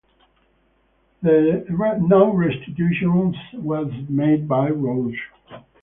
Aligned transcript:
No 1.21 2.33
restitutions 2.33 3.35
was 3.53 3.91
made 4.09 4.47
by 4.47 4.71
Roach. 4.71 5.29